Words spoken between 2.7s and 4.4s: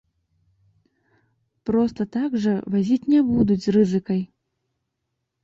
вазіць не будуць з рызыкай.